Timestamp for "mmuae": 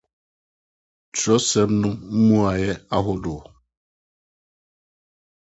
2.13-2.69